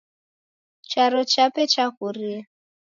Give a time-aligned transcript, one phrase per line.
[0.89, 2.37] Charo chape chakurie.